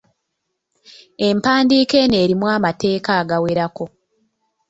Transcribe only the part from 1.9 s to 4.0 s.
eno erimu amateeka agawerako